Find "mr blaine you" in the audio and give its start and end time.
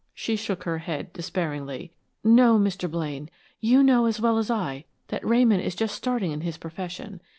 2.57-3.83